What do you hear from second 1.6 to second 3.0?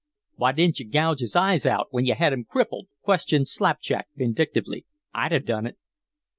out when you had him crippled?"